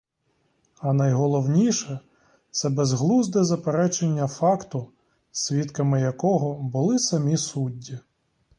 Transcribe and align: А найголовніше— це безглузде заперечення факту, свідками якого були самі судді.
А 0.79 0.93
найголовніше— 0.93 1.99
це 2.51 2.69
безглузде 2.69 3.43
заперечення 3.43 4.27
факту, 4.27 4.89
свідками 5.31 6.01
якого 6.01 6.53
були 6.55 6.99
самі 6.99 7.37
судді. 7.37 7.99